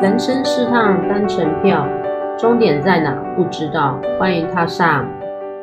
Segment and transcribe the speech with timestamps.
[0.00, 1.84] 人生是趟单程票，
[2.38, 4.00] 终点在哪不知道。
[4.16, 5.04] 欢迎踏上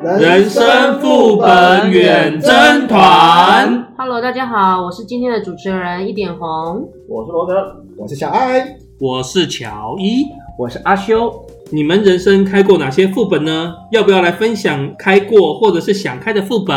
[0.02, 3.94] 人生副本远征团。
[3.96, 7.54] Hello，大家好，我是今天的主持人一点红，我是罗德，
[7.96, 10.26] 我是小爱，我是乔伊，
[10.58, 11.32] 我是阿修。
[11.70, 13.72] 你们人生开过哪些副本呢？
[13.90, 16.76] 要不要来分享开过或者是想开的副本？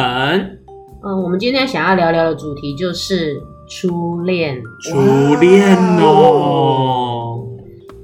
[1.04, 3.36] 嗯，我们今天想要聊聊的主题就是
[3.68, 4.57] 初恋。
[4.82, 7.09] 初恋哦。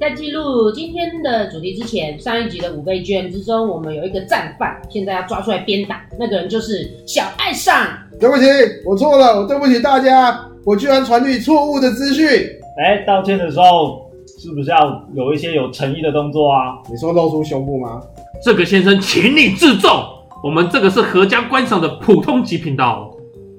[0.05, 7.87] 在记录今天的主题之前，上一集的五倍券之中，我们有一个战犯，现在要抓出来鞭打，那个人就是小爱上。
[8.19, 8.43] 对不起，
[8.85, 12.23] 我错了，我对不起大家，我居然传递错误的资讯。
[12.77, 16.77] 哎，道歉的时候是不是要有一些有诚意的动作啊？
[16.87, 17.99] 你说露出胸部吗？
[18.43, 19.89] 这个先生，请你自重，
[20.43, 23.11] 我们这个是合家观赏的普通级频道。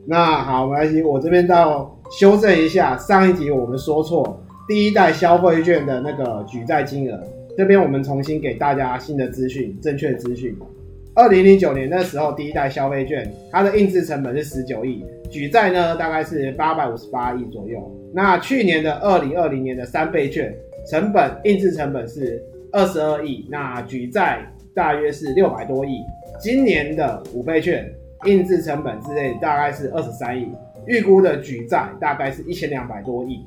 [0.06, 4.40] 那好，没关系，我这边到修正一下，上一集我们说错。
[4.68, 7.22] 第一代消费券的那个举债金额，
[7.56, 10.56] 这边我们重新给大家新的资讯，正确资讯。
[11.14, 17.80] 二零零九年那时候，第一代消费券它的印制成本是十九亿，举债呢大概是八百五十八亿左右。
[18.12, 20.52] 那去年的二零二零年的三倍券，
[20.90, 26.00] 成本印制成本是二十二亿，那举债大约是六百多亿。
[26.40, 27.88] 今年的五倍券
[28.24, 30.48] 印制成本之类大概是二十三亿，
[30.86, 33.46] 预估的举债大概是一千两百多亿。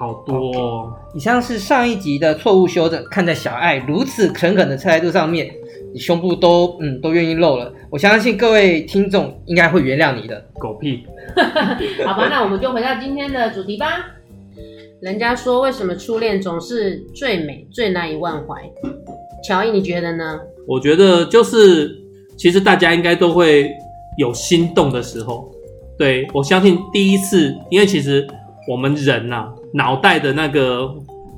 [0.00, 0.94] 好多哦。
[1.14, 3.04] 以上是上一集的错误修正。
[3.10, 5.50] 看在小爱如此诚恳的态度上面，
[5.92, 10.42] 你胸部都嗯都愿意露了，我相信各位听众应该会原谅你的。
[10.58, 11.04] 狗屁。
[12.06, 14.06] 好吧，那我们就回到今天的主题吧。
[15.02, 18.54] 人家说，为什么初恋总是最美、最难以忘怀？
[19.46, 20.40] 乔伊，你觉得呢？
[20.66, 21.94] 我觉得就是，
[22.38, 23.70] 其实大家应该都会
[24.16, 25.50] 有心动的时候。
[25.98, 28.26] 对，我相信第一次，因为其实
[28.66, 29.52] 我们人呐、啊。
[29.72, 30.88] 脑袋的那个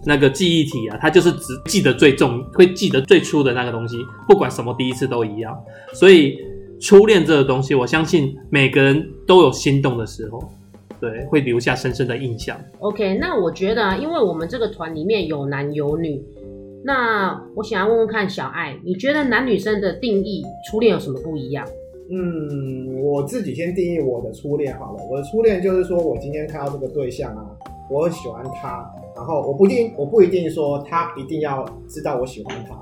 [0.04, 3.98] 那个记忆体啊，它就是只记得最重，会记得最初的那个东西，
[4.28, 5.56] 不管什么第一次都一样。
[5.92, 6.38] 所以
[6.80, 10.42] 初恋这个东西，我相信每个人都有心动的时候，
[11.00, 12.58] 对，会留下深深的印象。
[12.80, 16.20] OK，那我觉得啊，因为我们这个团里面有男有女，
[16.84, 21.64] 那我想要问问看小爱，你觉得男女生的定义初恋有什么不一样？
[22.10, 25.04] 嗯，我自己先定义我的初恋好了。
[25.08, 27.46] 我的初恋就是说我今天看到这个对象啊。
[27.90, 32.74] 我很喜欢他，然后我不一定，我不一定说他一定要知道我喜欢他，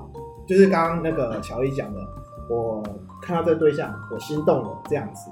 [0.47, 1.99] 就是刚刚那个乔伊讲的，
[2.49, 2.81] 我
[3.21, 5.29] 看到这个对象，我心动了这样子。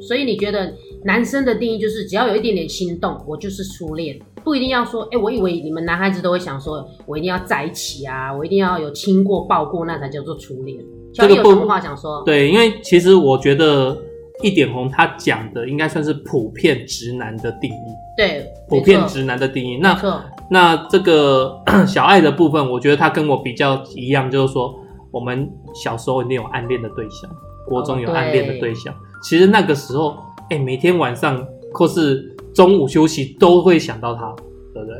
[0.00, 0.72] 所以你觉得
[1.04, 10.82] 男生的定义就是只要有一点点心动，我就是初恋，不一定要说，哎、欸，我以为你们男孩子都会想说，我一定要在一起啊，我一定要有亲过、抱过，那才叫做初恋。
[11.12, 12.22] 乔伊有什么话想说？
[12.24, 13.96] 对，因为其实我觉得。
[14.42, 17.94] 一点红，他讲的应该算是普遍直男的定义。
[18.16, 19.78] 对，普遍直男的定义。
[19.78, 24.74] 那那这个 小爱的部分，我觉得他跟我比较一样，就是说
[25.10, 27.30] 我们小时候一定有暗恋的对象，
[27.68, 28.92] 国中有暗恋的对象。
[28.92, 30.16] 哦、其实那个时候，
[30.50, 34.34] 哎、欸，每天晚上或是中午休息都会想到他，
[34.72, 34.96] 对不对？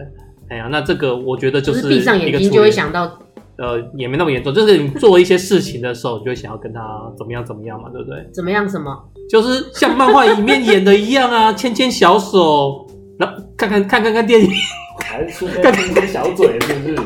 [0.51, 3.19] 哎呀，那这个我觉得就是闭上眼睛就会想到。
[3.57, 6.81] 呃，也没那么严重，就是你做一些事情的时候，你就会想要跟他
[7.17, 8.29] 怎么样怎么样嘛，对不对？
[8.33, 8.69] 怎么样？
[8.69, 8.93] 什么？
[9.31, 12.87] 就是像漫画里面演的一样啊，牵牵小手，
[13.19, 14.51] 然后看看看看看电影，
[15.05, 16.97] 还是出牵牵小嘴，是不是？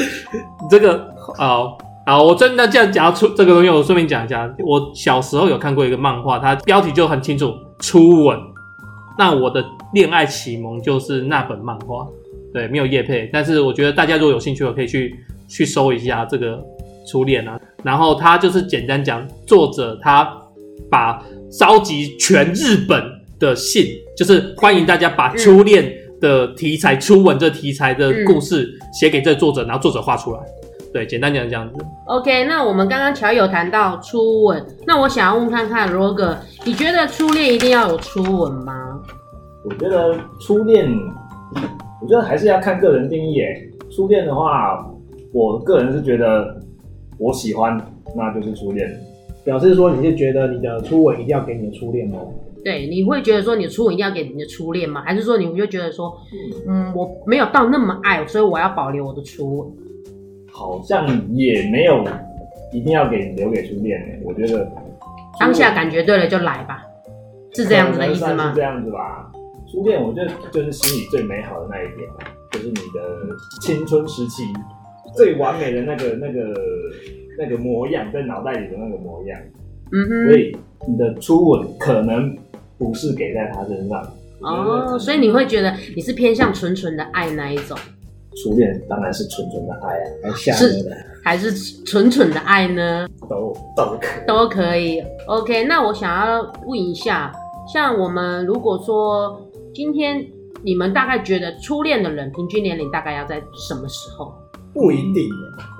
[0.70, 8.38] 这个好好，我真的这样讲出这个东西，我顺便讲一下，我小时候有看过一个漫画，它标题就很清楚，初吻。
[9.18, 9.64] 那我的
[9.94, 12.06] 恋爱启蒙就是那本漫画，
[12.52, 15.14] 对，没有叶配，但是我觉得大家如果有兴趣，我可以去。
[15.48, 16.62] 去搜一下这个
[17.06, 20.28] 初恋啊，然后他就是简单讲，作者他
[20.90, 23.02] 把召集全日本
[23.38, 23.86] 的信，
[24.16, 30.40] 就是欢迎大家把初恋的题材、嗯、初吻这题材的故事写给这作者，然后作者画出来。
[30.92, 31.74] 对，简单讲这样子。
[32.06, 39.00] OK，那我们刚刚乔有谈到初吻，那我想要问看看罗哥，你觉得初恋一定要有初吻吗？
[39.64, 40.88] 我觉得初恋，
[42.02, 43.70] 我觉得还是要看个人定义诶。
[43.94, 44.84] 初恋的话。
[45.36, 46.58] 我个人是觉得
[47.18, 47.78] 我喜欢，
[48.16, 48.90] 那就是初恋。
[49.44, 52.32] 表示说你是觉得你的初吻一定要给你的初恋哦？
[52.64, 55.02] 对，你会觉得说你的初吻一定要给你的初恋吗？
[55.04, 56.16] 还是说你就觉得说，
[56.66, 59.68] 嗯，我没有到那么爱，所以我要保留我的初吻？
[60.50, 62.02] 好像也没有
[62.72, 64.22] 一定要给你留给初恋诶。
[64.24, 64.66] 我觉得
[65.38, 66.82] 当下感觉对了就来吧，
[67.52, 68.48] 是这样子的意思吗？
[68.48, 69.30] 是这样子吧。
[69.70, 72.08] 初恋我觉得就是心里最美好的那一点，
[72.52, 74.42] 就是你的青春时期。
[75.16, 76.54] 最完美的那个、那个、
[77.38, 79.40] 那个模样，在脑袋里的那个模样，
[79.92, 82.36] 嗯哼，所以你的初吻可能
[82.78, 84.02] 不是给在他身上。
[84.40, 87.76] 哦，所以你会觉得你是偏向纯纯的爱那一种？
[88.44, 89.96] 初恋当然是纯纯的爱
[90.28, 91.50] 啊，还下是的，还是
[91.84, 93.08] 纯纯的爱呢？
[93.30, 94.26] 都都可以。
[94.26, 95.02] 都可以。
[95.26, 97.32] OK，那我想要问一下，
[97.72, 99.40] 像我们如果说
[99.72, 100.22] 今天
[100.62, 104.30] 你们大概觉得初恋的人平均年龄大概要在什么时候？
[104.76, 105.26] 不一定。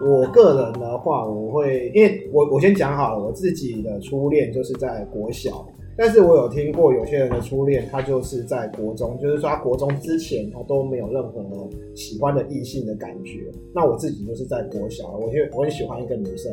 [0.00, 5.68] 我个人的话，我会因为我我先讲好了，我自己的初恋就是在国小。
[5.98, 11.42] 但是我有听过有些人的初恋，他就是在国中，就是说他国中之前他都没有任何
[11.94, 13.50] 喜欢的异性的感觉。
[13.74, 16.52] 那我自己就是在国小，我就我很喜欢一个女生，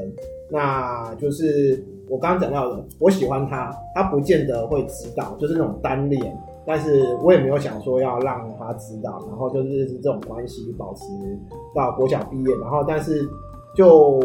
[0.50, 6.22] 那就是我刚刚讲到的，我喜欢她，她不见得会知道，就是那种单恋，
[6.65, 11.04] 但是我也没有想说要让他知道，然后就是这种关系保持
[11.75, 13.27] 到国小毕业，然后但是
[13.75, 14.19] 就。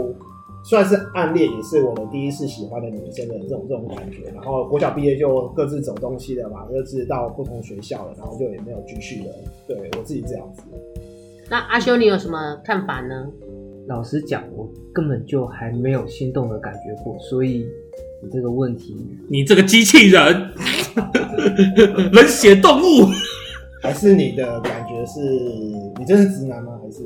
[0.65, 4.25] 算是暗恋，也是我的第一次喜欢的女生的这种这种感觉。
[4.35, 9.33] 然后国小毕业就各自走东西了嘛，各自到不同学校了，然后就也没有继续了。
[9.69, 10.63] 对，我自己这样子。
[11.49, 13.31] 那阿修，你有什么看法呢？
[13.87, 17.65] 老实讲，我根本就还没有心动的感觉过，所以
[18.21, 18.97] 你这个问题，
[19.29, 20.51] 你这个机器人，
[22.13, 23.09] 冷血动物，
[23.81, 25.21] 还是你的感觉是
[25.99, 26.73] 你真是直男吗？
[26.83, 27.05] 还是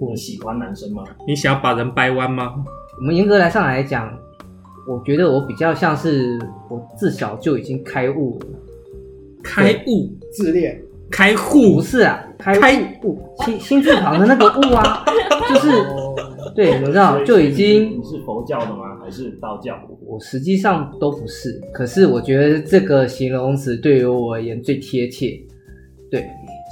[0.00, 1.02] 你喜欢男生吗？
[1.26, 2.54] 你想要把人掰弯吗？
[2.98, 4.08] 我们严格来上来讲，
[4.88, 6.38] 我觉得我比较像是
[6.68, 8.46] 我自小就已经开悟了。
[9.42, 10.08] 开悟？
[10.32, 10.80] 自恋？
[11.10, 11.74] 开户？
[11.74, 12.54] 不是啊，开
[13.02, 15.04] 悟，心心字旁的那个悟啊，
[15.48, 15.68] 就是
[16.54, 17.98] 对，你知道就已经。
[17.98, 18.98] 你是佛教的吗？
[19.02, 19.76] 还是道教？
[20.06, 25.38] 我实际上都不是，可是我觉得这个形容词对于我而言最贴切。
[26.10, 26.26] 对，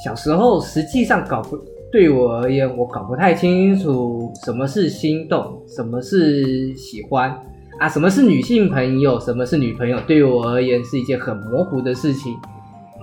[0.05, 1.59] 小时候实际上搞不。
[1.93, 7.37] 对我而言，我搞不太清楚什么是心动，什么是喜欢
[7.81, 9.99] 啊，什么是女性朋友，什么是女朋友。
[10.06, 12.32] 对于我而言是一件很模糊的事情。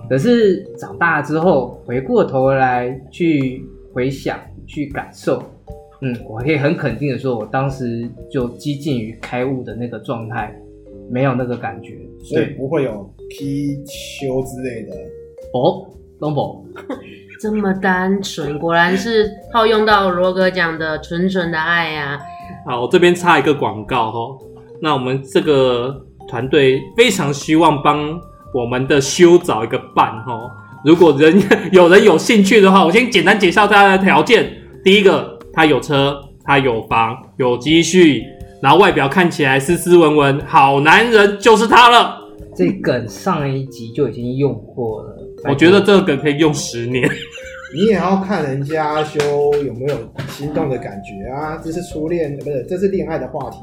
[0.08, 5.42] 可是长大之后，回过头来去回想、去感受，
[6.00, 10.54] 嗯，我可以很肯定的说，我当时就接近于开悟的那个状态，
[11.10, 14.94] 没有那个感觉，所以不会有踢球之类的
[15.54, 15.86] 哦，
[16.20, 16.64] 东宝。
[17.40, 22.20] 这么单纯，果然是套用到罗哥讲的纯纯的爱呀、啊。
[22.66, 24.38] 好，我这边插一个广告哦。
[24.80, 28.20] 那我们这个团队非常希望帮
[28.52, 30.50] 我们的修找一个伴哦。
[30.84, 31.40] 如果人
[31.70, 34.52] 有人有兴趣的话，我先简单介绍大家的条件。
[34.82, 38.22] 第一个，他有车，他有房，有积蓄，
[38.62, 42.16] 然后外表看起来斯斯文文，好男人就是他了。
[42.54, 45.16] 这梗上一集就已经用过了。
[45.48, 47.02] 我觉得这个梗可以用十年。
[47.74, 49.18] 你也要看人家阿修
[49.66, 51.60] 有没有心动的感觉啊！
[51.60, 53.58] 这是初恋，不是，这是恋爱的话题。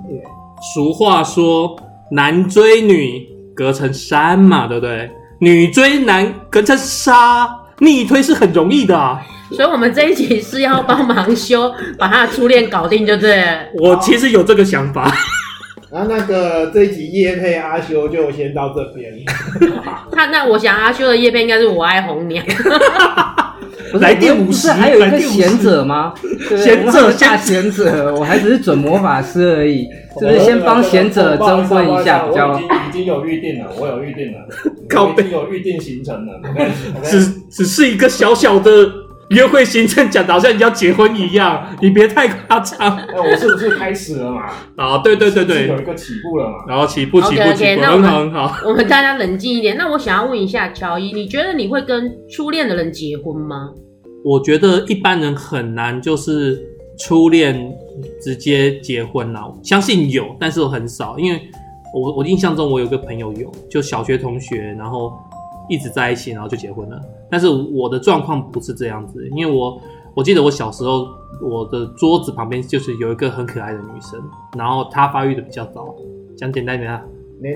[0.74, 1.78] 俗话说，
[2.12, 3.26] 男追女
[3.56, 5.10] 隔层山嘛，对不对？
[5.40, 7.48] 女追男隔层纱，
[7.80, 9.22] 逆推是很容易的啊。
[9.52, 13.60] 所以，我们这一集是要帮忙修，把他的初恋搞定，就对了。
[13.76, 15.12] 我其实有这个想法。
[15.92, 19.14] 然后那个这一集叶配阿修就先到这边。
[20.12, 22.44] 他那我想阿修的叶配应该是我爱红娘。
[24.00, 26.14] 来电五十，不是还有一个贤者吗？
[26.58, 29.88] 贤者下贤者，我还只是准魔法师而已，
[30.20, 32.52] 是不是先帮贤者征婚一下比较？
[32.52, 34.40] 我已经已经有预定了，我有预定了，
[35.02, 36.42] 我已经有预定行程了。
[37.04, 38.72] 只只是一个小小的。
[39.30, 42.78] 约会行程讲的好像你要结婚一样，你别太夸张。
[43.12, 44.44] 那我是不是开始了嘛？
[44.78, 46.58] 啊，对对对对，有一个起步了嘛？
[46.70, 48.56] 然后起步起步起步，那很好很好。
[48.64, 49.78] 我们大家冷静一点。
[49.80, 53.72] 那我想要问一下乔伊，你觉得你会跟初恋的人结婚吗？
[54.26, 56.62] 我觉得一般人很难，就是
[56.98, 57.72] 初恋
[58.20, 59.54] 直接结婚了。
[59.64, 61.40] 相信有，但是很少，因为
[61.94, 65.14] 我我印象中我有个朋友有，就小学同学，然后。
[65.68, 67.02] 一直在一起，然后就结婚了。
[67.28, 69.82] 但是我的状况不是这样子，因为我
[70.14, 71.08] 我记得我小时候，
[71.42, 74.22] 我的桌子旁边就是有一个很可爱的女生，
[74.56, 75.96] 然后她发育的比较早，
[76.38, 77.02] 讲简单一点啊，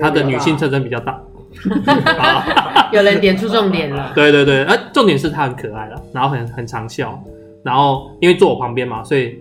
[0.00, 1.22] 她的女性特征比较大。
[2.92, 4.12] 有人点出重点了。
[4.14, 7.22] 对 对对，呃，重点是他很可爱了，然后很很常笑，
[7.62, 9.38] 然后因为坐我旁边嘛，所以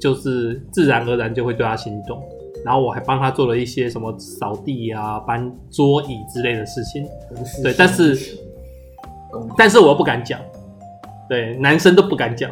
[0.00, 2.22] 就是自然而然就会对他心动。
[2.64, 7.06] 然后我还帮他做了一些什么扫地啊、搬桌椅之类的事情，
[7.62, 8.18] 对，但是
[9.56, 10.40] 但是我又不敢讲，
[11.28, 12.50] 对，男生都不敢讲，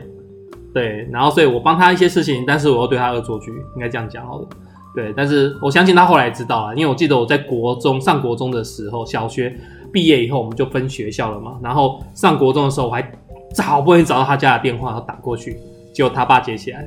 [0.72, 4.48] 对，然后所以我帮他一些事情，但是我又对他恶作剧，应该这样讲好了，
[4.94, 9.54] 对，但是我相信他后来知道了，因为我记得我在国中上国中的时候，小学
[9.92, 13.12] 毕业以后我们就分学校了嘛，然后上国中的时候我还
[13.58, 15.56] 好不容易找到他家的电话，然后打过去，
[15.92, 16.86] 结果他爸接起来。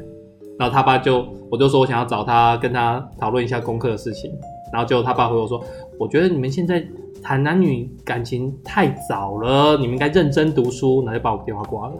[0.58, 4.32] 然后他爸就，我就说我想要找他跟他讨论一下功课的事情，
[4.74, 5.64] 然后结果他爸回我说，
[6.00, 6.84] 我觉得你们现在
[7.22, 11.94] 谈男女感情太早了，你们应该认真读书，然后就把我电话挂了。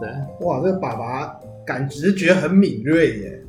[0.00, 0.08] 对，
[0.46, 3.40] 哇，这个爸爸感直觉很敏锐耶。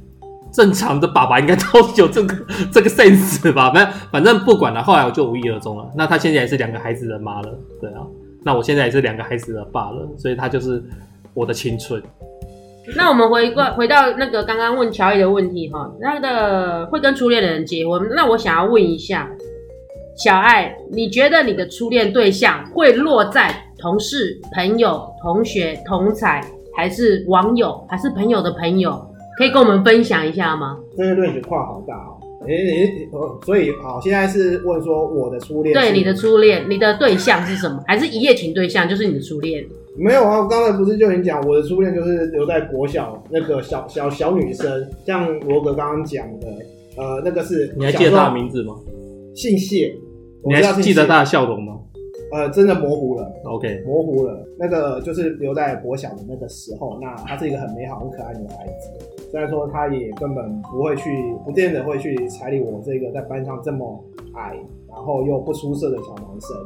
[0.55, 1.63] 正常的爸爸应该都
[1.97, 2.35] 有这个
[2.71, 3.69] 这个 sense 吧？
[3.71, 5.85] 反正反正不管了，后来我就无疾而终了。
[5.97, 7.49] 那他现在也是两个孩子的妈了，
[7.81, 7.99] 对啊。
[8.43, 10.81] 那我现在也是两个孩子的爸了，所以他就是
[11.33, 12.01] 我的青春。
[12.95, 19.27] 那我们回过回到那个刚刚问乔伊的问题哈，那个会跟初恋的人结婚，那我想要问一下
[20.15, 26.41] 小艾，你觉得你的初恋对象会落在同事、朋友、同学、同才，
[26.77, 29.03] 还是网友，还是朋友的朋友？
[29.37, 30.77] 可以跟我们分享一下吗？
[30.97, 32.17] 这个论点跨好大哦。
[32.47, 33.09] 诶、欸、诶，
[33.43, 37.83] 所以好，现在是问说我的初恋，对你的初恋，你的对象是什么？
[37.87, 38.87] 还是一夜情对象？
[38.87, 39.63] 就是你的初恋？
[39.97, 46.47] 没有啊，我刚才不是就已经讲我的初恋就是留在国小那个小小小女生，像罗格刚刚讲的，
[46.97, 48.75] 呃，那个是你还记得他的名字吗？
[49.33, 49.95] 姓谢，
[50.45, 51.73] 你还记得他的笑容吗？
[52.35, 54.45] 呃，真的模糊了，OK，模糊了。
[54.59, 58.91] 那个就是留在国小的那个时候，那她是一个很美好、很可爱的女孩子。
[59.31, 64.57] 虽然说她也根本不会去，不见得会去彩礼我这个在班上这么矮，
[64.89, 66.57] 然后又不出色的小男生。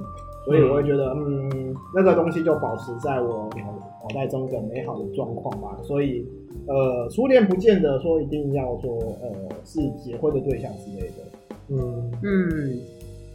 [0.44, 3.72] 所以我会觉得，嗯，嗯，那个东西就保持在我脑
[4.02, 5.78] 脑袋中一个美好的状况吧。
[5.84, 6.26] 所以，
[6.66, 9.30] 呃，初恋不见得说一定要说，呃，
[9.64, 11.16] 是结婚的对象之类的。
[11.68, 12.80] 嗯嗯，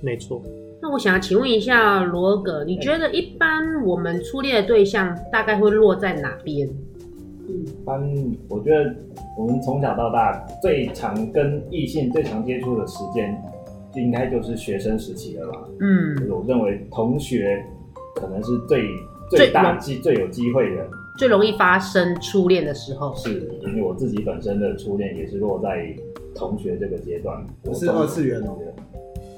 [0.01, 0.43] 没错。
[0.85, 6.69] 那我想要请问一下罗格，你觉得一般我们初恋的对象大概会落在哪边？
[7.49, 8.07] 一般
[8.51, 8.95] 我觉得
[9.39, 13.35] 我们从小到大最常跟异性最常接触的时间，
[13.95, 15.59] 就应该就是学生时期了吧？
[15.81, 17.65] 嗯，我认为同学
[18.15, 18.87] 可能是最
[19.31, 20.87] 最大机最有机会的，
[21.17, 23.15] 最容易发生初恋的时候。
[23.17, 25.97] 是因为我自己本身的初恋也是落在
[26.35, 28.59] 同学这个阶段，我是二次元哦。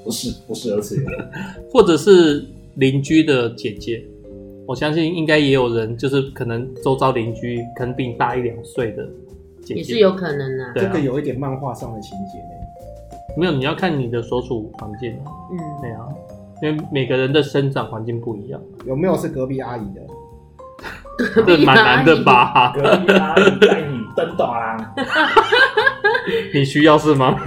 [0.07, 1.05] 不是不是二次元，
[1.69, 2.45] 或者是
[2.75, 4.01] 邻居的姐姐，
[4.65, 9.05] 我相信应该也有人，就是可能周遭邻居可能比你大一两岁的
[9.61, 10.71] 姐姐，也是有可能啊。
[10.75, 13.35] 这个有一点漫画上的情节呢。
[13.37, 15.13] 没有，你要看你的所处环境。
[15.51, 16.07] 嗯，对啊，
[16.63, 18.61] 因为每个人的生长环境不一样。
[18.85, 20.01] 有没有是隔壁阿姨的？
[21.45, 22.71] 这蛮难的吧？
[22.73, 24.95] 隔壁阿姨带你登短啊。
[26.53, 27.39] 你需要是吗？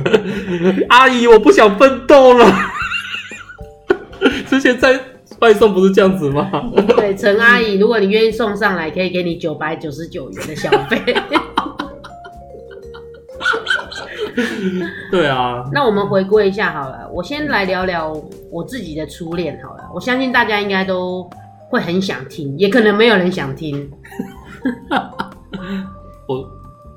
[0.91, 2.47] 阿姨，我不想奋斗了。
[4.47, 5.01] 之前在
[5.41, 6.51] 外送不是这样子吗？
[6.97, 11.03] 对，陈阿姨，如果你愿意送上来，可以给你九百九十九元的小费。
[15.11, 15.65] 对啊。
[15.73, 18.13] 那我们回归一下好了，我先来聊聊
[18.51, 19.85] 我自己的初恋好了。
[19.95, 21.29] 我相信大家应该都
[21.69, 23.91] 会很想听，也可能没有人想听。
[26.29, 26.49] 我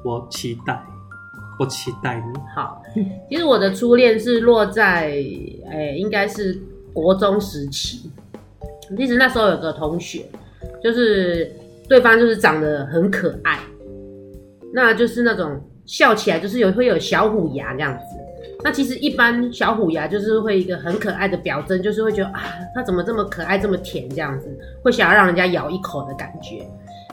[0.03, 0.83] 我期待。
[1.63, 2.39] 我期待你。
[2.53, 2.83] 好，
[3.29, 5.11] 其实我的初恋是落在，
[5.71, 6.59] 诶、应该是
[6.91, 8.11] 国中时期。
[8.97, 10.25] 其实那时候有个同学，
[10.83, 11.49] 就是
[11.87, 13.59] 对方就是长得很可爱，
[14.73, 18.03] 那就是那种笑起来就是有会有小虎牙这样子。
[18.61, 22.43] 那其实一般小虎牙就是会一个很可爱的表征，就是会觉得啊，
[22.75, 24.53] 他怎么这么可爱，这么甜这样子，
[24.83, 26.67] 会想要让人家咬一口的感觉。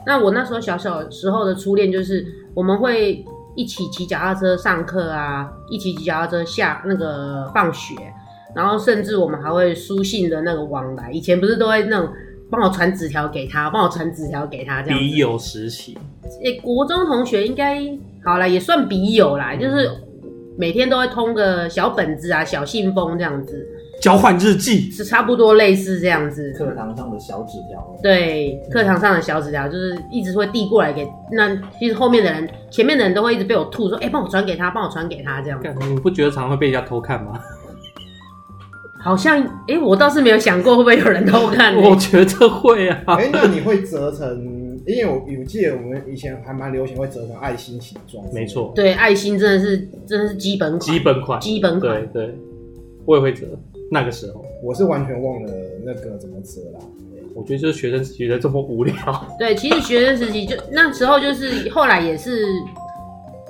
[0.04, 3.24] 那我那时候小小时候的初恋就是我们会。
[3.56, 7.94] 一起骑脚踏车上课啊，一起骑脚踏车下那个放学，
[8.54, 11.10] 然后甚至我们还会书信的那个往来。
[11.10, 12.12] 以前不是都会那种
[12.50, 14.98] 帮我传纸条给他，帮我传纸条给他这样。
[14.98, 15.98] 笔友时期，
[16.42, 17.80] 诶、欸，国中同学应该
[18.24, 19.90] 好啦，也算笔友啦，就是
[20.56, 23.66] 每天都会通个小本子啊，小信封这样子。
[24.00, 27.96] 交换日记是差不多类似这样子，课堂上的小纸条。
[28.02, 35.60] 对，课堂上的小纸条就是一直会递过来给那，其实后面的人、前面的人都会一直被我吐说：“哎、欸，帮我传给他，帮我传给他。”这样。
[35.88, 37.38] 你不觉得常常会被人家偷看吗？
[39.02, 41.88] 好像，哎、欸，我倒是没有想过会不会有人偷看、 欸。
[41.88, 43.02] 我觉得会啊。
[43.06, 44.58] 哎、欸，那你会折成？
[44.86, 48.24] 因为我有记得我们以前还蛮流行会折成爱心形状。
[48.32, 48.72] 没错。
[48.74, 49.76] 对，爱心真的是
[50.06, 50.80] 真的是基本款。
[50.80, 51.40] 基本款。
[51.40, 52.06] 基本款。
[52.12, 52.34] 对对，
[53.04, 53.46] 我也会折。
[53.90, 55.52] 那个时候，我是完全忘了
[55.84, 56.80] 那个怎么折啦。
[57.34, 58.94] 我觉得就是学生时期的这么无聊。
[59.38, 62.44] 对，其实学生时期就那时候就是后来也是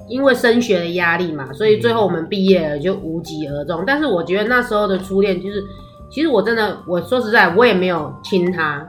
[0.08, 3.84] 因为升学的压力嘛，所以最后我们毕业了就无疾而终。
[3.86, 5.62] 但是我觉得那时候的初恋就是，
[6.10, 8.86] 其实我真的我说实在，我也没有亲他，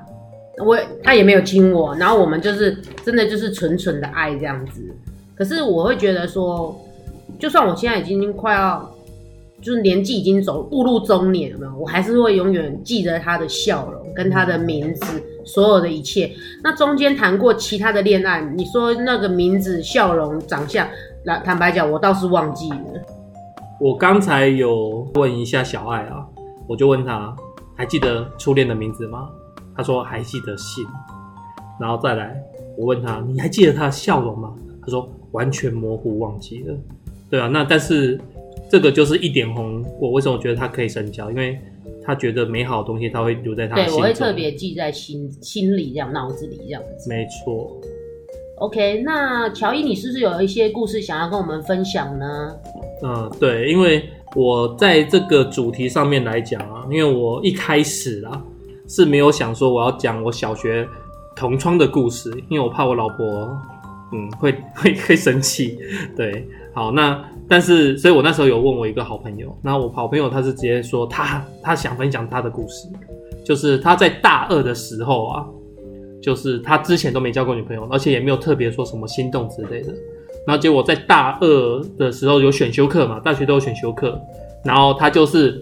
[0.65, 4.81] 我他也没有亲我，然后我们就是真的就是纯纯的爱这样子。
[5.35, 6.77] 可是我会觉得说，
[7.39, 8.89] 就算我现在已经快要。
[9.61, 16.31] 就是年纪已经走步入中年了，我还是会永远记得他的笑容跟他的名字，所有的一切。
[16.63, 20.87] 那中间谈过其他的恋爱，你说那个名字、笑容、长相，
[21.25, 22.77] 来坦白讲，我倒是忘记了。
[23.79, 26.25] 我刚才有问一下小艾啊，
[26.67, 27.35] 我就问他
[27.75, 29.29] 还记得初恋的名字吗？
[29.75, 30.85] 他说还记得姓，
[31.79, 32.35] 然后再来
[32.77, 34.53] 我问他，你还记得他的笑容吗？
[34.81, 36.75] 他说完全模糊忘记了。
[37.29, 38.19] 对啊，那但是
[38.71, 39.83] 这个就是一点红。
[39.99, 41.29] 我为什么觉得他可以深交？
[41.29, 41.59] 因为
[42.03, 43.89] 他觉得美好的东西他会留在他心里。
[43.89, 47.09] 对，我会特别记在心心里，这样脑子里这样子。
[47.09, 47.79] 没错。
[48.59, 52.55] OK，那乔伊，你是不是有一些故事想要跟我们分享呢？
[53.03, 58.41] 嗯，对，因为我在这个主题上面来讲啊，因为我一开始啊
[58.87, 60.87] 是没有想说我要讲我小学
[61.35, 63.57] 同窗的故事，因为我怕我老婆
[64.13, 65.77] 嗯会 会会生气。
[66.15, 72.87] 对，好，那但是所以我那时候有问我一个好朋友，那我好朋友他是直接说他他想分享他的故事，
[73.43, 75.45] 就是他在大二的时候啊。
[76.23, 79.91] 就是他之前都没交过女朋友，而且也没有特别说什么心动之类的。
[80.45, 84.21] 然后结果在大二的时候有选修课嘛，大学都有选修课。
[84.63, 85.59] 然后他就是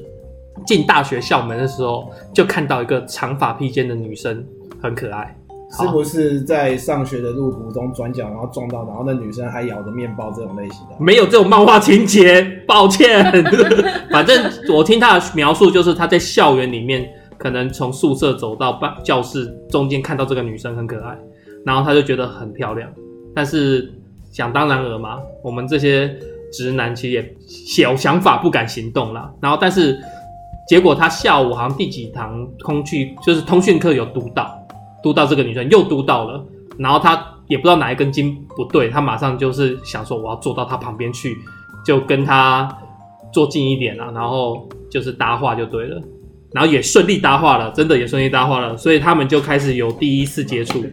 [0.68, 4.46] 进大学校门的时候，就看到一个长发披肩的女生，
[4.82, 5.34] 很可爱。
[5.72, 10.96] 是不是在上学的路途中转角，然后撞到，然后那女生还咬着面包这种类型的？
[11.00, 13.32] 没有这种漫画情节，抱歉。
[14.12, 17.10] 反正我听他的描述，就是他在校园里面。
[17.40, 21.18] 可能从宿舍走到办教室中间，看到这个女生很可爱，
[21.66, 22.92] 然后他就觉得很漂亮。
[23.34, 23.90] 但是
[24.30, 26.14] 想当然尔嘛，我们这些
[26.52, 29.32] 直男其实也小想法不敢行动啦。
[29.40, 29.98] 然后但是
[30.68, 34.59] 结果他下午好像第几堂空去就是通讯课有读到，
[35.04, 36.44] 嘟到这个女生又嘟到了，
[36.78, 41.38] 然后他也不知道哪一根筋不对，他马上就是想说我要坐到他旁边去，
[41.86, 42.70] 就跟他
[43.34, 46.02] 坐近一点啊，然后就是搭话就对了。
[46.52, 50.84] 然后也顺利搭话了，真的也顺利搭话了，所以他们就开始有第一次接触，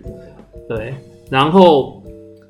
[0.69, 0.95] 对。
[1.31, 2.03] 然后，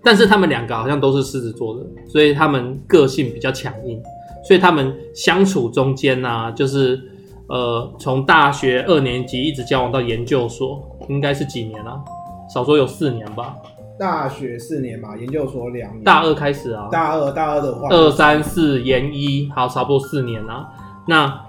[0.02, 4.02] 但是他们两个好像都是狮子座的，所以他们个性比较强硬，
[4.44, 7.00] 所以他们相处中间呢、啊，就是
[7.48, 12.04] 呃，从大学二年级一直交往到研究所，应该是几年了、啊？
[12.48, 13.56] 少说有四年吧。
[13.98, 16.04] 大学四年嘛，研究所两年。
[16.04, 16.88] 大二开始啊。
[16.90, 20.68] 大二，大二的话，二三四研一，好，差不多四年啊。
[21.06, 21.42] 那。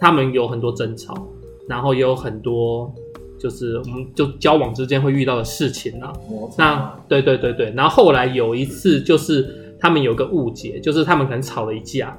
[0.00, 1.14] 他们有很多争吵，
[1.66, 2.92] 然后也有很多
[3.38, 6.12] 就是我们就交往之间会遇到的事情啊。
[6.58, 12.14] 那对对对对，然后后来有一次就是他们有个误解，就是他们可能吵了一架，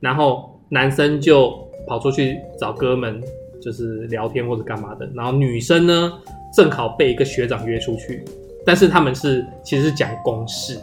[0.00, 1.50] 然后男生就
[1.86, 3.22] 跑出去找哥们，
[3.60, 6.12] 就是聊天或者干嘛的，然后女生呢
[6.54, 8.24] 正好被一个学长约出去，
[8.64, 10.78] 但是他们是其实是讲公事，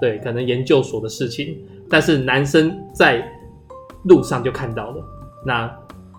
[0.00, 1.56] 对，可能研究所的事情，
[1.88, 3.24] 但是男生在
[4.04, 5.04] 路上就看到了，
[5.46, 5.70] 那。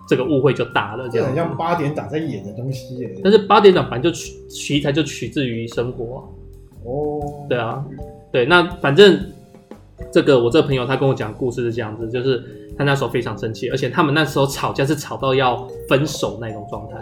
[0.08, 1.26] 这个误会就大了，这样。
[1.26, 3.12] 很像八点档在演的东西耶。
[3.24, 6.22] 但是八点档反正就取题材就取自于生活啊。
[6.84, 7.46] 哦。
[7.48, 7.84] 对啊，
[8.30, 9.18] 对，那反正
[10.12, 12.42] 这个我这个朋友他跟我讲故事是这样子，就是
[12.76, 16.96] 他那时候非常生气，而且他们那时候吵架是吵到要分手那种状态。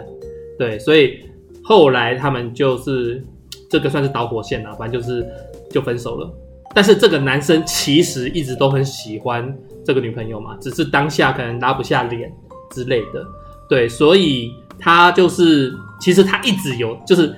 [0.57, 1.19] 对，所以
[1.63, 3.23] 后来他们就是
[3.69, 5.25] 这个算是导火线了，反正就是
[5.69, 6.29] 就分手了。
[6.73, 12.31] 但是这个男生其实一直都很喜欢这个女朋友嘛，只是当下可能拉不下脸。
[12.71, 13.23] 之类的，
[13.69, 17.33] 对，所以他就是，其实他一直有就是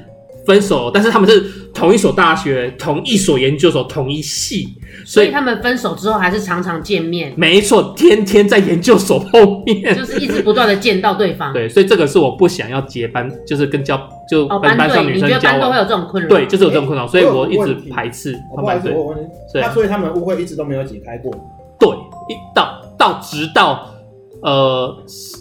[0.48, 1.42] 分手，但是他们是
[1.74, 4.64] 同一所大学、同一所研究所、同一系，
[5.06, 7.34] 所以，所以他们分手之后还是常常见面。
[7.36, 11.52] 没错，天天在研究所后面，就是一直不断的见到对方。
[11.52, 15.36] 对，所以这个是我不想要结班，就是跟交就跟班上女生交往。
[15.36, 16.30] 哦、你觉得班都会有这种困扰？
[16.30, 18.34] 对，就是有这种困扰，所以我一直排斥。
[18.56, 21.32] 不好意思，我问你，他所以他们误会一直都没有解开过。
[21.78, 21.90] 对，
[22.30, 23.94] 一到到直到。
[24.40, 24.96] 呃，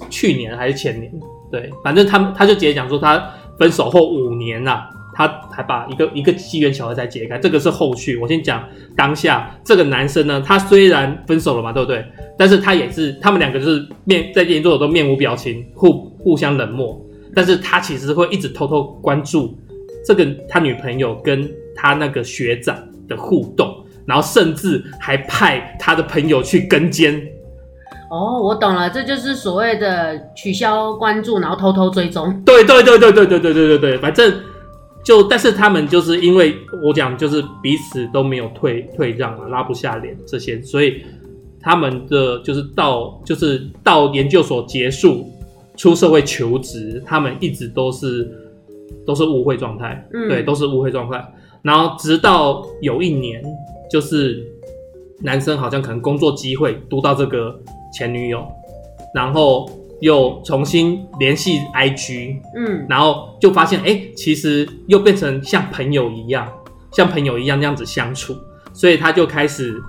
[0.09, 1.13] 去年还是前年，
[1.53, 3.23] 对，反正他们他就直接讲说，他
[3.59, 8.19] 分手后五年呐、啊，他还把一个一个机缘巧合才解开，这个是后续。
[8.19, 8.63] 我先讲
[8.95, 12.05] 当下这个男生呢，他虽然分手了嘛，对不对？
[12.39, 17.01] 但是他也是他们两个就是面在研究所都面无表情，互互相冷漠，
[17.35, 19.57] 但是他其实会一直偷偷关注
[20.05, 22.77] 这个他女朋友跟他那个学长
[23.09, 23.75] 的互动，
[24.05, 27.27] 然后甚至还派他的朋友去跟监。
[28.11, 32.41] 哦，我懂了，这就是所谓的取消关注，然后偷偷追踪。
[32.45, 34.33] 对对对对对对对对对对，反正
[35.07, 41.01] 就，但是他们就是因为我讲，就是彼此都没有退退让啊，拉不下脸这些，所以
[41.61, 45.31] 他们的就是到就是到研究所结束，
[45.77, 48.29] 出社会求职，他们一直都是
[49.07, 51.25] 都是误会状态，嗯，对，都是误会状态。
[51.63, 53.41] 然后直到有一年，
[53.89, 54.45] 就是
[55.21, 57.57] 男生好像可能工作机会读到这个。
[57.93, 58.47] 前女友，
[59.15, 66.47] 然后又重新联系 IG，嗯，然后就发现，哎，其实又变成像朋友一样，
[66.93, 68.37] 像朋友一样那样子相处，
[68.73, 69.83] 所以他就开始，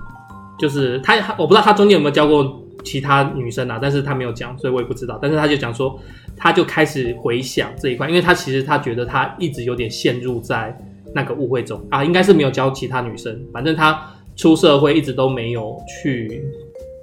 [0.58, 5.18] 就是他，我不知道他中间有没有交过其他女生啊，但是他没有讲，所以我也不知道。
[5.20, 5.98] 但是他就讲说，
[6.36, 10.74] 他就开始回想这一块，因为他其实他觉得他一直有点陷入在
[11.14, 14.00] 那个误会中啊，应该是没有交其他女生，反正他
[14.36, 16.42] 出社会一直都没有去，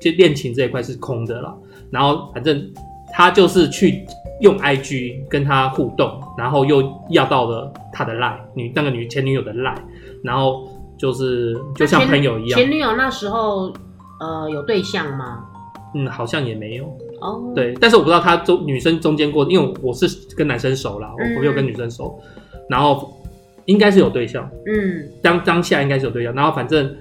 [0.02, 1.56] 就恋情这一块是空的了。
[1.92, 2.68] 然后反正
[3.16, 4.06] 他就是去
[4.42, 9.74] 用 IG 跟他互动，然后又要到了他的赖女那个女前女友的赖，
[10.22, 12.60] 然后就是就像朋友一样。
[12.60, 13.74] 前，前女友那时候
[14.20, 15.46] 呃有对象吗？
[15.96, 16.84] 嗯，好像也没有。
[17.22, 17.56] 哦，oh.
[17.56, 22.20] 对，但是我不知道他中女生中间过，因为我是跟男生熟啦，我没有跟女生熟，
[22.54, 23.18] 嗯、然后
[23.64, 26.94] 应该是有对象，嗯，当当下应该是有对象，然后反正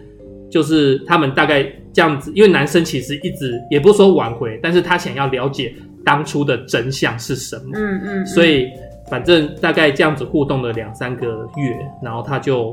[0.48, 5.74] 就是他们大概这样子，因为男生其实一直也不是说挽回，但是他想要了解
[6.05, 8.69] 当初的真相是什么，嗯嗯，嗯所以
[9.09, 12.73] 反正大概这样子互动了两三个月，然后他就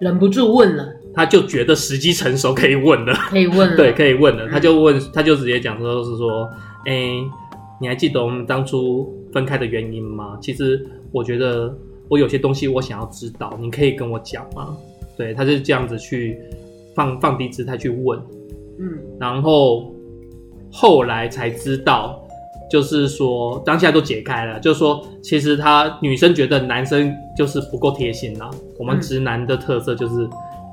[0.00, 0.86] 忍不住问了。
[1.14, 4.48] 他就觉得时机成熟，可以问了，可以问了，对，可以问了。
[4.48, 6.48] 他就问，他就直接讲说，是说，
[6.86, 7.22] 哎、欸，
[7.78, 10.38] 你还记得我们当初分开的原因吗？
[10.40, 11.76] 其实我觉得
[12.08, 14.74] 我有些东西我想要知道，你可以跟我讲吗？
[15.14, 16.38] 对，他就是这样子去
[16.94, 18.18] 放放低姿态去问，
[18.78, 19.94] 嗯，然后
[20.70, 22.21] 后来才知道，
[22.72, 30.26] 就是说当下都解开了，就是说其实他女生觉得男生就是不够贴心啦，我们直男的特色就是。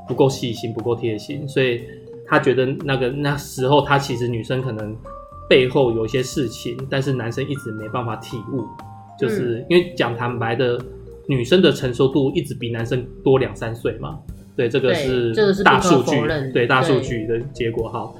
[0.07, 1.83] 不够细心，不够贴心，所以
[2.25, 4.97] 他觉得那个那时候，他其实女生可能
[5.47, 8.65] 背后有一些事情，但是男生一直没办法体悟，
[9.19, 10.81] 就是因为讲坦白的，
[11.27, 14.17] 女生的成熟度一直比男生多两三岁嘛。
[14.57, 15.31] 对，这个是
[15.63, 16.15] 大数据，
[16.51, 18.11] 对大数据的结果哈。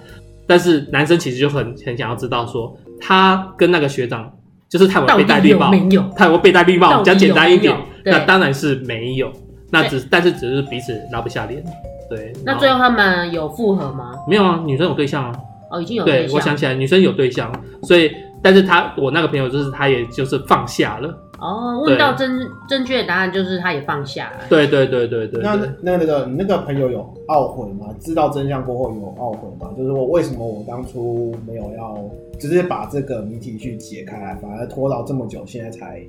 [0.46, 4.31] 但是男生其实就很很想要知道说，他跟那个学长
[4.67, 5.71] 就是他有没有被戴绿帽，
[6.15, 7.01] 他有没有被戴绿帽？
[7.01, 9.31] 讲简单一点，那当然是没有。
[9.71, 11.63] 那只，但是只是彼此拉不下脸，
[12.09, 12.33] 对。
[12.43, 14.13] 那最后他们有复合吗？
[14.27, 15.31] 没有啊，女生有对象啊。
[15.71, 16.27] 哦，已经有对象。
[16.27, 17.51] 对，我想起来，女生有对象，
[17.83, 21.15] 所以，但是他我那个朋友就是他也就是放下了。
[21.41, 24.45] 哦，问到正正确的答案就是他也放下了。
[24.49, 25.41] 对对对对对。
[25.41, 27.88] 那那那个你那个朋友有懊悔吗？
[27.99, 29.73] 知道真相过后有懊悔吗？
[29.78, 31.97] 就是我为什么我当初没有要
[32.39, 36.02] 直接把这个谜题去解开来，反而拖到这么久，现在才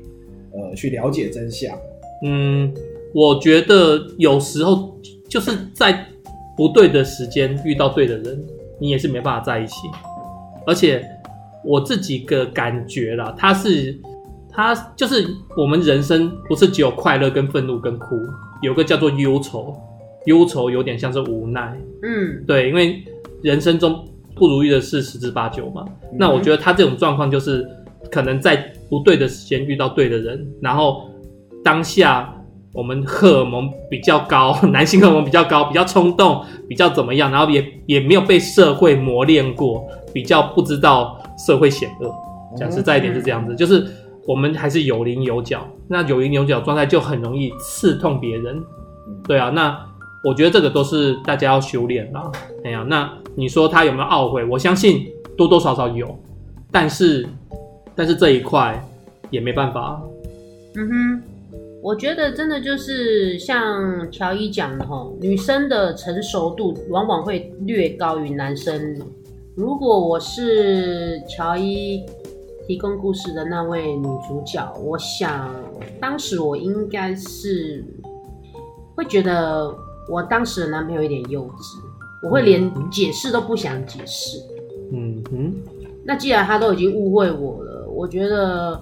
[0.53, 1.77] 呃去了解真相？
[2.25, 2.73] 嗯。
[3.13, 4.97] 我觉得有时候
[5.29, 6.07] 就是在
[6.57, 8.41] 不对的时间遇到对的人，
[8.79, 9.89] 你也是没办法在一起。
[10.65, 11.05] 而且
[11.65, 13.99] 我自己的感觉啦，他是
[14.53, 18.17] 他就是我们人生不是只有快乐跟愤怒跟哭，
[18.63, 19.75] 有个叫做忧愁，
[20.27, 21.77] 忧愁有点像是无奈。
[22.03, 23.03] 嗯，对，因为
[23.43, 25.85] 人生中不如意的事十之八九嘛。
[26.05, 27.67] 嗯、那我觉得他这种状况就是
[28.11, 31.11] 可能在不对的时间遇到对的人，然后
[31.65, 32.35] 当下。
[32.73, 37.29] 我们荷尔蒙比较高， 男性荷尔蒙比较高，比较冲动，比较怎么样？
[37.29, 39.85] 然后也也没有被社会磨练过，
[40.15, 42.15] 比较不知道社会险恶。
[42.57, 43.85] 讲实在一点是这样子，就是
[44.31, 48.63] 我们还是有棱有角，那有棱有角状态就很容易刺痛别人。
[49.27, 49.77] 对啊，那
[50.23, 52.31] 我觉得这个都是大家要修炼啦。
[52.63, 54.45] 哎呀，那你说他有没有懊悔？
[54.45, 55.05] 我相信
[55.37, 56.17] 多多少少有，
[56.71, 57.27] 但是
[57.97, 58.81] 但是这一块
[59.31, 60.01] 也没办法。
[60.77, 61.23] 嗯哼。
[61.83, 68.97] 我觉得真的就是像乔伊讲的吼，女生的成熟度往往会略高于男生。
[69.57, 72.05] 如果我是乔伊
[72.71, 75.53] 提供故事的那位女主角，我想
[76.01, 77.85] 当时我应该是
[78.95, 79.75] 会觉得
[80.09, 81.81] 我当时的男朋友有点幼稚，
[82.23, 84.39] 我会连解释都不想解释。
[84.93, 85.53] 嗯哼，
[86.05, 88.81] 那既然他都已经误会我了，我觉得。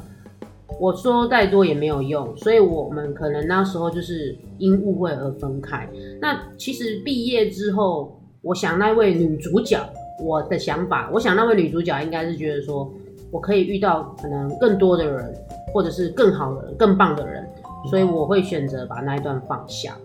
[0.78, 5.88] 我说再多也没有用，所以我们可能那时候就是因误会而分开。
[6.20, 9.80] 那其实毕业之后，我想那位女主角，
[10.22, 12.92] 我的想法，我想那位女主角应该是觉得说，
[13.30, 15.34] 我可以遇到可能更多的人，
[15.72, 17.48] 或者是更好的人、更棒的人，
[17.90, 19.96] 所以我会选择把那一段放下。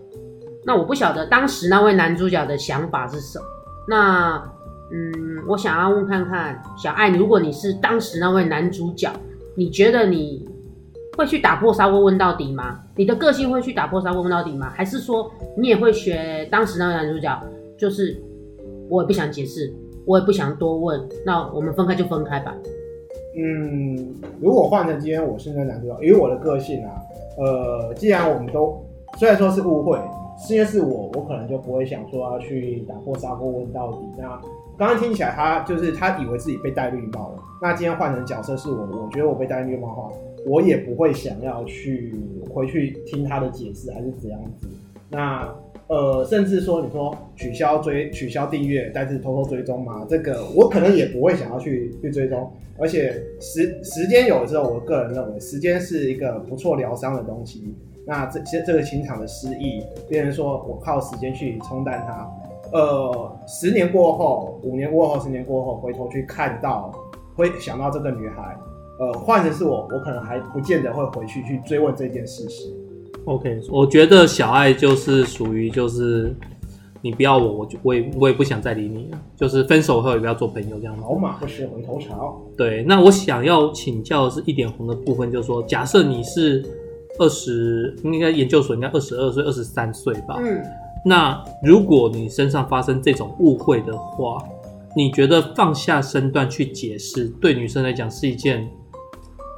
[0.64, 3.44] 那我不晓得当时那位男主角的想法是什么。
[3.88, 4.36] 那
[4.92, 9.12] 嗯，我想要问看看小爱，如果你是当时那位男主角，
[9.54, 10.48] 你觉得你？
[11.16, 12.80] 会去打破砂锅问到底吗？
[12.96, 14.68] 你的个性会去打破砂锅问到底吗？
[14.74, 17.40] 还是说你也会学当时那位男主角，
[17.78, 18.20] 就是
[18.90, 19.72] 我也不想解释，
[20.06, 22.52] 我也不想多问，那我们分开就分开吧。
[23.36, 27.02] 嗯，如果换成今天我是那个男主角，因为我的个性啊，
[27.38, 28.84] 呃，既然我们都
[29.18, 29.98] 虽然说是误会，
[30.38, 33.98] 是因为是我，我可能就不会想说要去打破砂锅问到底。
[34.18, 34.40] 那
[34.76, 37.42] 刚刚听起来他就是他以为自己被戴绿帽了。
[37.62, 40.10] 那今天换成角色是我，我觉得我被戴绿帽的话。
[40.46, 42.14] 我也不会想要去
[42.52, 44.68] 回去听他的解释，还是怎样子。
[45.14, 45.54] 那
[45.86, 52.50] 呃，甚至说你说取消追取消订阅，但是偷偷追踪嘛，这个我可能也不会想要去去追踪。
[52.78, 57.76] 而且时时间有的时候，我个人认为时间是一个不错疗伤的东西。
[58.06, 62.28] 那这些这个情场的失意，别人说我靠时间去冲淡它，
[62.72, 66.92] 呃，十年过后，五年过后，十年过后，回头去看到，
[67.36, 68.56] 会想到这个女孩，
[68.98, 72.74] 呃，换的是我，我可能还不见得会回去去追问这件事实。
[73.26, 76.34] OK，我觉得小爱就是属于就是
[77.00, 80.96] 你不要我，我就我也我也不想再理你了，就是分手后也不要做朋友这样。
[81.00, 82.40] 老马不吃回头草。
[82.56, 86.64] 对，那我想要请教的是一点红的部分，就是说，假设你是
[87.18, 90.36] 二十，应该研究所应该二十二岁、二十三岁吧？
[90.38, 90.62] 嗯。
[91.06, 94.38] 那如果你身上发生这种误会的话，
[94.96, 98.66] 你觉得放下身段去解释，对女生来讲是一件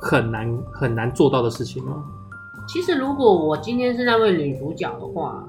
[0.02, 2.04] 很难很难做到的事情吗？
[2.68, 5.48] 其实，如果我今天是那位女主角的话，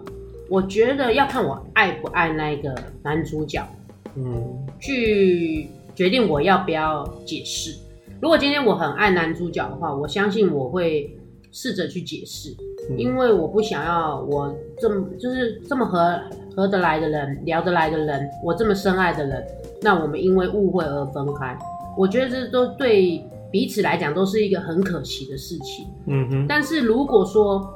[0.50, 3.68] 我觉得要看我爱不爱那个男主角，
[4.16, 7.76] 嗯，去决定我要不要解释。
[8.22, 11.18] 如果今天我很爱男主角的话，我相信我会
[11.52, 12.56] 试着去解释，
[12.90, 16.20] 嗯，因为我不想要我这么就是这么合
[16.56, 19.46] 合得来的人，聊得来的人，我这么深爱的人，
[19.82, 21.58] 那我们因为误会而分开，
[21.98, 23.24] 我觉得这都对。
[23.52, 26.46] 彼此来讲都是一个很可惜的事情，嗯哼。
[26.48, 27.68] 但是如果说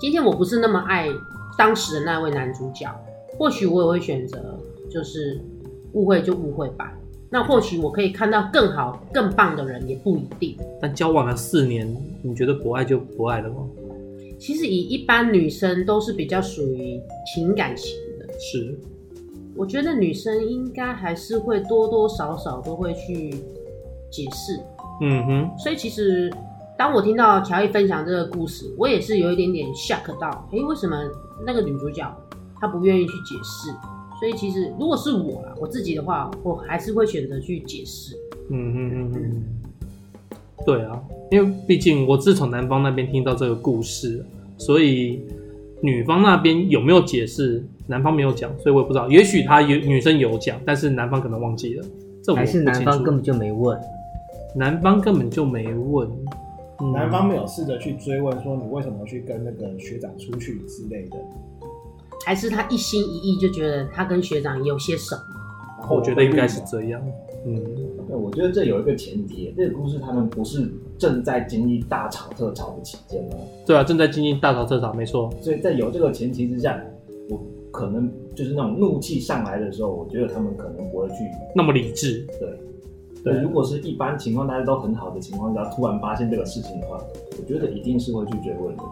[0.00, 1.08] 今天我不是那么爱
[1.56, 2.88] 当时的那位男主角，
[3.38, 4.58] 或许我也会选择
[4.90, 5.40] 就是
[5.92, 6.92] 误会就误会吧。
[7.30, 10.56] 那或许我可以看到更好、更棒的人，也不一定。
[10.80, 11.86] 但交往了四年，
[12.22, 13.56] 你觉得不爱就不爱了吗？
[14.38, 17.00] 其实以一般女生都是比较属于
[17.34, 18.78] 情感型的，是。
[19.56, 23.30] 我觉得女生应该还是会多多少少都会去
[24.10, 24.58] 解释。
[25.00, 26.32] 嗯哼，所以其实
[26.76, 30.96] 当我听到乔伊分享这个故事，我也是有一点点 shock 到，诶，为什么
[31.46, 32.04] 那个女主角
[32.60, 33.70] 她不愿意去解释？
[34.18, 38.16] 所以其实如果是我啦，我自己的话，我还是会选择去解释。
[38.50, 39.42] 嗯哼嗯嗯，
[40.66, 44.24] 对啊，因为毕竟我自从男方那边听到这个故事，
[44.56, 45.22] 所以
[45.80, 49.08] 女方那边有没有解释，男方没有讲，所以我也不知道。
[49.08, 51.84] 也许他有女生有讲，但是男方可能忘记了，
[52.24, 53.78] 这我是男方根本就没问。
[54.58, 56.10] 男方根本就没问，
[56.80, 61.16] 嗯、男方没有试着去追问说，你为什么去跟那个学长出去之类的，
[62.26, 65.86] 还是他一心一意就觉得他跟学长有些什么？
[65.88, 67.00] 我，我觉得应该是这样。
[67.46, 67.62] 嗯，
[68.08, 70.68] 我觉得这有一个前提，这个故事他们不是
[70.98, 73.36] 正在经历大吵特吵的期间吗？
[73.64, 75.32] 对啊，正在经历大吵特吵，没错。
[75.40, 76.82] 所以在有这个前提之下，
[77.30, 77.40] 我
[77.70, 81.14] 可能就是那种怒气上来的时候，我觉得他们可能不会去
[81.54, 82.26] 那么理智。
[82.40, 82.58] 对。
[83.24, 86.98] 对，如果是一般情况，大家都很好的情况下，突然发现这个事情的话，
[87.38, 88.82] 我觉得一定是会去追问的，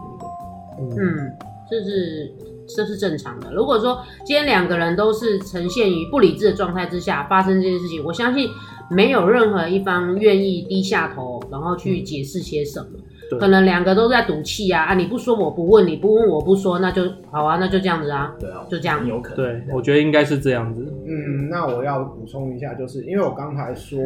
[0.77, 1.03] 对不对？
[1.03, 1.31] 嗯，
[1.69, 2.33] 这是
[2.67, 3.53] 这是正常的。
[3.53, 8.49] 如果说今天两个人都是呈现于不理智的状态之下发生这件事情，我相信
[8.89, 12.89] 没有任何一方愿意低下头，然后去解释些什么。
[12.93, 13.03] 嗯
[13.39, 14.83] 可能两个都在赌气啊！
[14.83, 18.35] 啊，你不说我不问，你不问我不说，那就好啊，那就这样子啊。
[18.39, 19.05] 对啊，就这样。
[19.05, 19.37] 有可能。
[19.37, 20.85] 对，我觉得应该是这样子。
[21.05, 24.01] 嗯，那我要补充一下，就是因为我刚才说，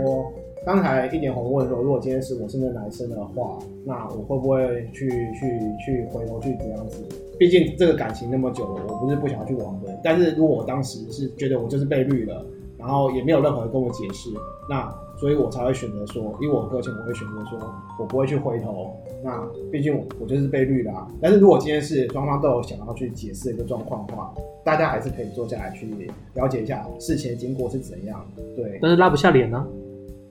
[0.65, 7.03] 刚才一点红问说，如果今天是我是那个男生的话，那我会不会去去去回头去怎样子？
[7.37, 12.43] 毕竟这个感情那么久了，我不是不想要去挽回，但是如果我当时是觉得我就是被绿了，
[12.77, 14.29] 然后也没有任何人跟我解释，
[14.69, 14.91] 那。
[15.17, 17.59] 所以我才会选择说，以我个性，我会选择说，
[17.99, 18.97] 我不会去回头。
[19.23, 21.07] 那毕竟我我就是被绿的啊。
[21.21, 25.87] 但是如果今天是双方都有想要去解释一个状况的话，大家还是可以坐下来去
[26.33, 28.25] 了解一下事情的经过是怎样。
[28.55, 29.67] 对，但是拉不下脸呢、啊？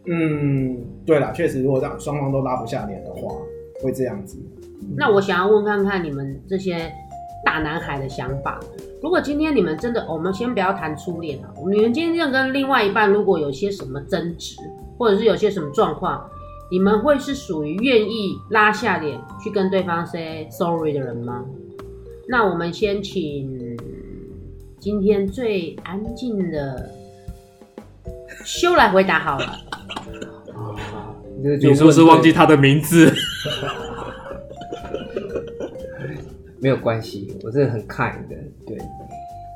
[0.06, 3.36] 嗯，对了，确实，如果让双方都拉不下脸的话，
[3.82, 4.38] 会这样子。
[4.96, 6.90] 那我想要问看看你们这些
[7.44, 8.58] 大男孩的想法。
[9.02, 14.56] 如果今天你们真的，我们先不要谈初恋啊，你们今天跟另外一半如果有些什么争执，
[14.98, 16.28] 或者是有些什么状况，
[16.70, 21.44] 你们会是属于愿意拉下脸去跟对方 say sorry 的人吗？
[22.28, 23.76] 那我们先请
[24.78, 26.88] 今天最安静的
[28.44, 29.58] 修来回答好了。
[31.60, 33.12] 你是不是忘记他的名字？
[36.60, 38.36] 没有关系，我真的很 kind 的。
[38.66, 38.78] 对，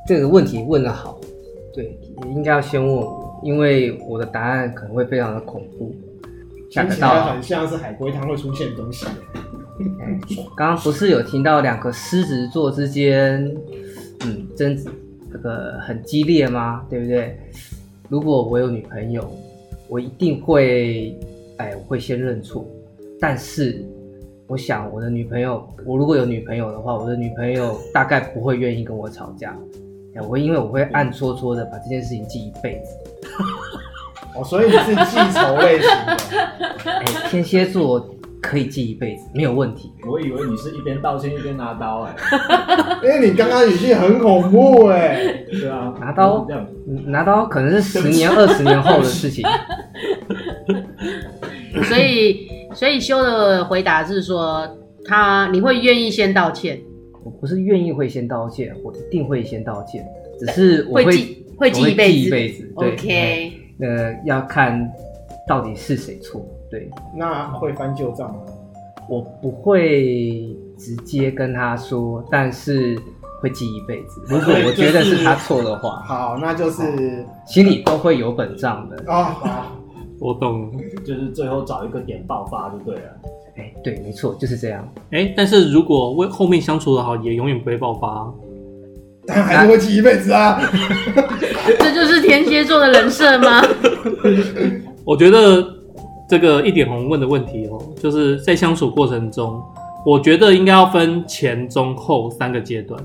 [0.09, 1.21] 这个问题问的好，
[1.73, 5.95] 对，你应该要先问我，因为我的答案可能会非常的恐怖。
[6.83, 9.07] 听起来很像是海龟汤会出现的东西。
[10.57, 13.45] 刚刚不是有听到两个狮子座之间，
[14.25, 14.85] 嗯，争执
[15.33, 16.85] 这个很激烈吗？
[16.91, 17.39] 对不对？
[18.09, 19.29] 如果我有女朋友，
[19.89, 21.17] 我一定会，
[21.59, 22.67] 哎，我会先认错，
[23.21, 23.85] 但是
[24.47, 29.57] 我想我的女朋友，我如果有女朋友的话，我的女朋友大概不会愿意跟我吵架。
[30.17, 32.95] 哎我会因为我会暗戳戳的把这件事情记一辈子。
[34.37, 36.17] 哦，所以你是记仇类型的。
[36.85, 39.91] 哎，天蝎座可以记一辈子，没有问题。
[40.09, 42.15] 我以为你是一边道歉一边拿刀哎、
[43.03, 45.47] 欸， 因为你刚刚语气很恐怖哎、欸。
[45.51, 46.67] 对啊，拿刀这样，
[47.07, 49.45] 拿刀可能是十年、二十年后的事情。
[51.89, 54.69] 所以，所以修的回答是说，
[55.05, 56.81] 他你会愿意先道歉？
[57.25, 60.05] 我不是愿意会先道歉，我一定会先道歉，
[60.39, 62.19] 只是我会，会记会记一辈子。
[62.19, 62.71] 一辈子。
[62.77, 63.53] 对，OK。
[63.81, 64.91] 呃，要看
[65.47, 66.45] 到底是谁错。
[66.71, 68.41] 对，那会翻旧账吗？
[69.09, 72.99] 我不会直接跟他说，但是
[73.41, 74.23] 会记一辈子。
[74.27, 78.97] 如果我觉得是他错的话，好，那就是心里都会有本账的。
[79.07, 79.67] 哦，好。
[80.21, 80.73] 我懂，
[81.05, 83.03] 就是最后找一个点爆发就对了。
[83.57, 84.89] 哎、欸，对，没错，就是这样。
[85.11, 88.33] 哎、欸，但是如果为后面相处的好，也永远不会爆发，
[89.27, 90.61] 但还是会记一辈子啊。
[91.79, 93.63] 这就是天蝎座的人设吗？
[95.05, 95.65] 我觉得
[96.29, 99.63] 这个一点红问的问题哦，就是在相处过程中，
[100.05, 102.99] 我觉得应该要分前、中、后三个阶段。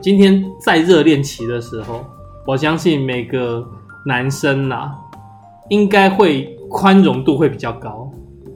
[0.00, 2.04] 今天在热恋期的时候，
[2.46, 3.66] 我相信每个
[4.06, 4.90] 男生呐、啊。
[5.68, 8.10] 应该会宽容度会比较高，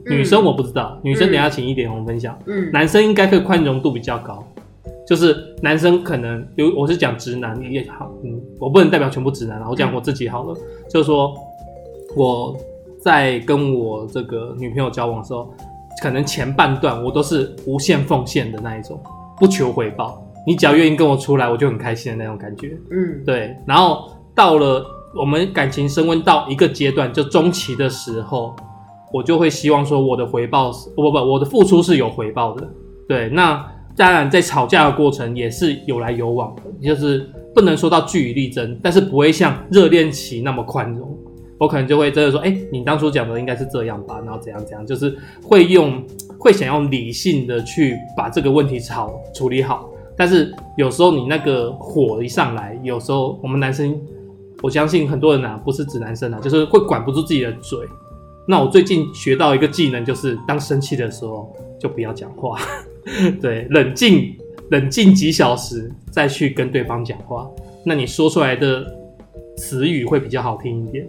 [0.07, 2.37] 女生我不知道，嗯、女生等下请一点红分享。
[2.45, 4.45] 嗯，男生应该会宽容度比较高，
[5.07, 11.33] 就是男生可能比如，我是讲直男也好，嗯，我不能代表全部直男，我讲我自己好了，嗯、就是说
[12.15, 12.55] 我
[12.99, 15.53] 在跟我这个女朋友交往的时候，
[16.01, 18.99] 可能前半段我都是无限奉献的那一种，
[19.37, 22.77] 不求回报，你只要愿意跟我出来，我就很开心的那种感觉。
[22.91, 24.85] 嗯，对，然后到了。
[25.17, 28.53] 我们感情升温到一个阶段，就中期的时候，
[29.13, 32.67] 我就会希望说，我的回报是不不不，我的付出是有回报的。
[33.07, 41.17] 对，那当然在吵架的过程也是有来有往的，就是不能说到据理力争，但是不会像热恋期那么宽容。
[41.57, 46.03] 我可能就会真的说，哎，你当初讲的应该是这样吧，然后怎样怎样，就是会用
[46.37, 49.89] 会想要理性的去把这个问题吵处理好。
[50.17, 53.99] 但是有时候你那个火一上来，有时候我们男生。
[54.63, 57.77] 我相信很多人啊，不是指男生啊，就是会管不住自己的嘴。
[58.47, 62.57] 那我最近学到一个技能，就是当生气的时候就不要讲话，
[63.41, 64.35] 对，冷静
[64.71, 67.49] 冷静几小时再去跟对方讲话，
[67.85, 68.85] 那你说出来的
[69.57, 71.07] 词语会比较好听一点。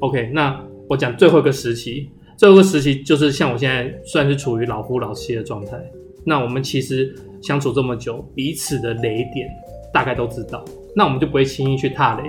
[0.00, 5.78] OK，那我讲最后一个时期，最后一个时期就是像我现在算是处于老夫老妻的状态。
[6.24, 9.48] 那我们其实相处这么久，彼此的雷点
[9.94, 12.24] 大概都知道，那我们就不会轻易去踏雷。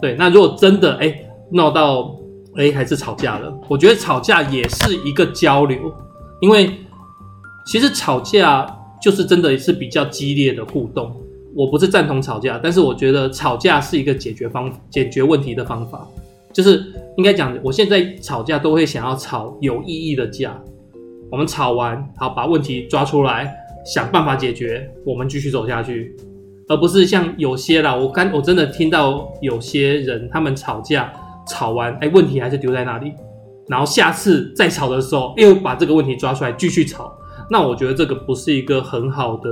[0.00, 1.14] 对，那如果真的哎
[1.52, 2.16] 闹到
[2.56, 5.78] 哎还是吵架了，我觉得吵架也是一个交流，
[6.40, 6.70] 因为
[7.70, 8.66] 其实吵架
[9.00, 11.14] 就是真的是比较激烈的互动。
[11.54, 16.04] 我不是赞同吵架，但是我觉得吵架是一个解决方解决问题的方法，
[16.52, 16.84] 就是
[17.16, 20.60] 应该讲，我现在吵架都会想要吵有意义的架。
[21.30, 23.54] 我们吵完，好把问题抓出来，
[23.86, 26.16] 想办法解决，我们继续走下去。
[26.66, 31.12] 而不是像有些啦，我刚我真的听到有些人他们吵架
[31.46, 33.12] 吵完，哎，问题还是丢在那里，
[33.68, 37.12] 然后下次再吵的时候又把这个问题抓出来继续吵，
[37.50, 39.50] 那我觉得这个不是一个很好的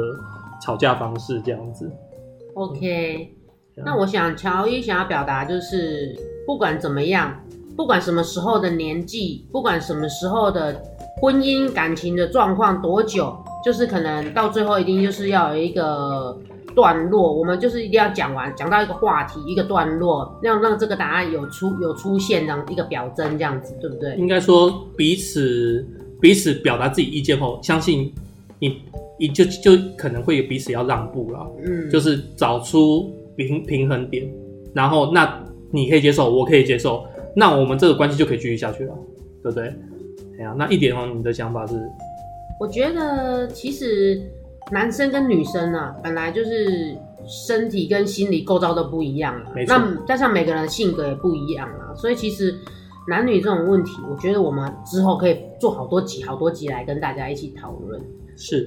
[0.63, 1.91] 吵架方式，这样子。
[2.55, 3.35] OK，
[3.85, 7.35] 那我想乔伊想要表达就是，不管怎么样，
[7.77, 10.81] 不管什么时候的年纪，不管什么时候的
[11.21, 16.39] 婚姻感情的状况多久，就是可能到最后一定就是要有一个。
[16.75, 24.15] 段落，我们就是一定要讲完，讲到一个话题，一个段落，让让这个答案有出有出现，这样一个表征，这样子，对不对？
[24.15, 25.85] 应该说彼此
[26.21, 28.13] 彼此表达自己意见后，相信
[28.59, 28.83] 你
[29.19, 34.29] 你就就可能会有彼此要让步了，嗯，就是找出平平衡点，
[34.73, 37.05] 然后那你可以接受，我可以接受，
[37.35, 38.95] 那我们这个关系就可以继续下去了，
[39.43, 39.73] 对不对？
[40.39, 41.75] 哎呀，那一点哦，你的想法是？
[42.61, 44.21] 我觉得其实。
[44.71, 46.95] 男生跟女生啊，本来就是
[47.27, 49.47] 身体跟心理构造都不一样啊。
[49.67, 52.55] 那加上每个人的性格也不一样啊，所以其实
[53.09, 58.01] 男女这种问题，我觉得我们之后可以做好多集、好多集来跟大家一起讨论。
[58.37, 58.67] 是。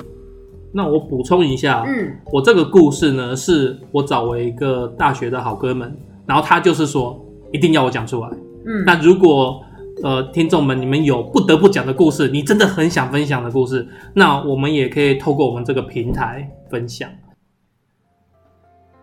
[0.74, 8.30] 那我补充一下，嗯，我这个故事呢，是我找我一个大学的好哥们，然后他就是说一定要我讲出来。
[8.66, 8.84] 嗯。
[8.86, 9.62] 那如果
[10.04, 17.08] 呃，听众们，你们有不得不讲的故事，你真的很想分享的故事，那我们也可以透过我们这个平台分享。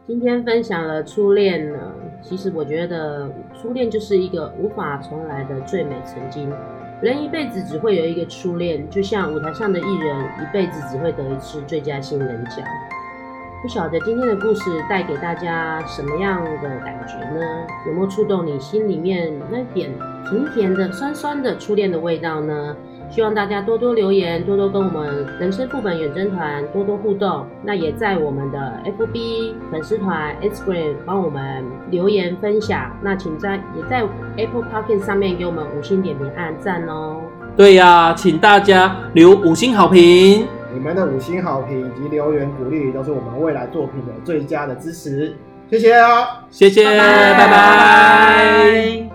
[0.06, 1.78] 今天分享了初恋呢，
[2.20, 6.52] 其实我觉得初恋就是一个无法重来的最美曾经。
[7.00, 12.58] 人一辈子只会有一个初恋，就像舞台上的艺人一辈子只会得一次最佳新人奖。
[13.62, 17.66] 不晓得今天的故事带给大家什么样的感觉呢？
[17.86, 19.90] 有没有触动你心里面那点
[20.28, 22.76] 甜甜的、酸酸的初恋的味道呢？
[23.10, 27.46] 希望大家多多留言，多多跟我们人生副本远征团多多互动。
[27.64, 32.94] 那也在我们的 FB 粉丝团、Instagram 帮我们留言分享。
[33.02, 34.04] 那请在也在
[34.36, 37.16] Apple Podcast 上面给我们五星点评、按赞哦。
[37.56, 40.46] 对呀、啊，请大家留五星好评。
[40.72, 45.34] 你们的五星好评以及留言鼓励，都是我们未来作品的最佳的支持。
[45.70, 47.34] 谢谢啊，谢谢，拜拜。
[47.34, 49.07] 拜拜。